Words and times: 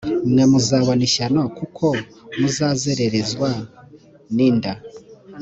mwe 0.31 0.43
muzabona 0.51 1.01
ishyano 1.07 1.41
kuko 1.57 1.85
muzererezwa 2.39 3.49
ninda 4.35 4.73